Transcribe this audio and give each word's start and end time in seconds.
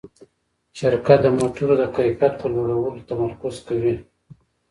شرکت 0.77 1.19
د 1.23 1.27
موټرو 1.37 1.73
د 1.77 1.83
کیفیت 1.95 2.33
په 2.41 2.47
لوړولو 2.53 3.05
تمرکز 3.09 3.55
کوي. 3.67 3.95